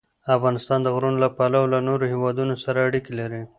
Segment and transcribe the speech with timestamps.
[0.37, 3.41] افغانستان د غرونه له پلوه له نورو هېوادونو سره اړیکې لري.